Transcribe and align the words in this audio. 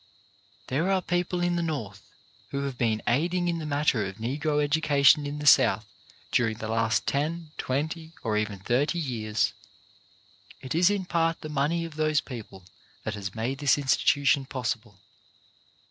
There 0.65 0.89
are 0.89 0.99
people 1.03 1.41
in 1.41 1.57
the 1.57 1.61
North 1.61 2.01
who 2.49 2.63
have 2.63 2.75
been 2.75 3.03
aiding 3.05 3.47
in 3.47 3.59
the 3.59 3.67
matter 3.67 4.03
of 4.07 4.15
Negro 4.15 4.59
education 4.63 5.27
in 5.27 5.37
the 5.37 5.45
South 5.45 5.85
during 6.31 6.57
the 6.57 6.67
last 6.69 7.05
ten, 7.05 7.51
twenty, 7.59 8.13
or 8.23 8.35
even 8.35 8.57
thirty 8.57 8.97
years 8.97 9.53
It 10.59 10.73
is 10.73 10.89
in 10.89 11.05
part 11.05 11.41
the 11.41 11.49
money 11.49 11.85
of 11.85 11.97
those 11.97 12.19
people 12.19 12.65
that 13.03 13.13
has 13.13 13.35
made 13.35 13.59
this 13.59 13.77
institution 13.77 14.45
possible. 14.47 14.97